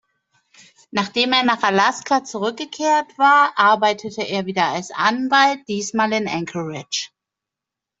Nachdem 0.89 1.31
er 1.31 1.43
nach 1.43 1.61
Alaska 1.61 2.23
zurückgekehrt 2.23 3.19
war, 3.19 3.53
arbeitete 3.55 4.23
er 4.23 4.47
wieder 4.47 4.65
als 4.69 4.89
Anwalt, 4.89 5.59
diesmal 5.67 6.11
in 6.11 6.27
Anchorage. 6.27 7.09